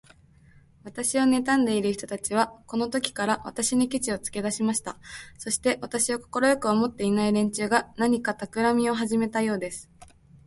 [0.83, 4.97] 私をねたんでいる人たちは、このときから、私にケチをつけだしました。
[5.37, 9.91] そして、私を快く思っていない連中が、何かたくらみをはじめたようです。